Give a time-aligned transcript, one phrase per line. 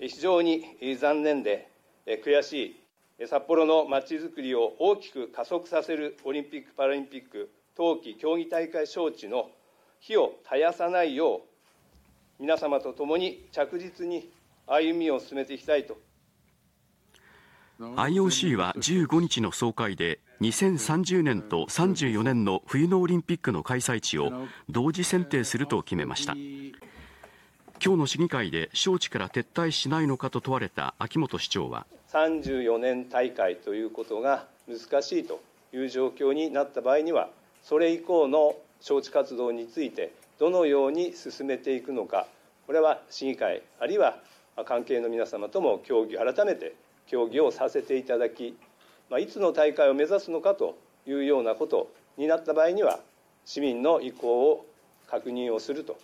[0.00, 0.64] 非常に
[0.98, 1.68] 残念で
[2.06, 2.76] 悔し
[3.20, 9.50] い、札幌のまちづくりを大きく加速させるオリンピック・パラリンピック冬季競技大会招致の
[10.00, 11.40] 火を絶やさないよう、
[12.38, 14.30] 皆様と共に着実に
[14.66, 15.98] 歩みを進めていきたいと。
[17.78, 24.30] IOC は15日の総会で2030年と34年の冬のオリンピックの開催地を
[24.68, 26.34] 同時選定すると決めました
[27.82, 35.40] 今日の市議会で招致から撤退しないのかと問われた秋元市長は34年大会ということが難しいと
[35.72, 37.30] いう状況になった場合には
[37.62, 42.26] それ以降の招致活動についてどのように進めていくのか
[42.66, 44.18] これは市議会あるいは
[44.66, 46.74] 関係の皆様とも協議改めて
[47.06, 48.58] 協議をさせていただき、
[49.08, 53.00] まあ、いつの大会を目指すのかというようなことになった場合には
[53.46, 54.66] 市民の意向を
[55.08, 55.96] 確認をすると。